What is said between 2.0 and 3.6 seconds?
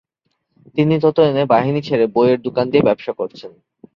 বইয়ের দোকান দিয়ে ব্যবসা করছেন।